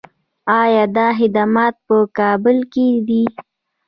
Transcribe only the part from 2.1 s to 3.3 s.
کابل کې دي؟